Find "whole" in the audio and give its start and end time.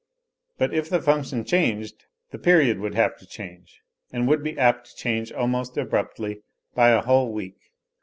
7.01-7.31